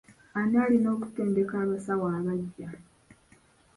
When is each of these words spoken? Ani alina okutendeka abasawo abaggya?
Ani 0.39 0.55
alina 0.65 0.87
okutendeka 0.95 1.55
abasawo 1.63 2.05
abaggya? 2.17 2.69